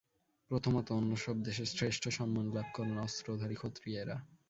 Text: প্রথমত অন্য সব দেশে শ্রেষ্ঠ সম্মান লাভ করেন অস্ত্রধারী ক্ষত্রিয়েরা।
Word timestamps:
প্রথমত 0.51 0.87
অন্য 0.91 1.11
সব 1.17 1.35
দেশে 1.43 1.65
শ্রেষ্ঠ 1.71 2.03
সম্মান 2.09 2.45
লাভ 2.53 2.67
করেন 2.73 2.95
অস্ত্রধারী 2.99 3.55
ক্ষত্রিয়েরা। 3.55 4.15